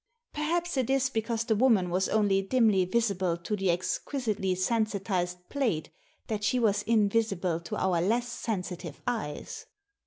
"Perhaps 0.33 0.77
it 0.77 0.89
is 0.89 1.11
because 1.11 1.43
the 1.43 1.53
woman 1.55 1.91
was 1.91 2.09
only 2.09 2.41
dimly 2.41 2.85
visible 2.85 3.37
to 3.37 3.55
the 3.55 3.69
exquisitely 3.69 4.55
sensitised 4.55 5.47
plate 5.47 5.91
that 6.25 6.43
she 6.43 6.57
was 6.57 6.81
invisible 6.81 7.59
to 7.59 7.75
our 7.75 8.01
less 8.01 8.27
sensitive 8.27 8.99
eyes." 9.05 9.67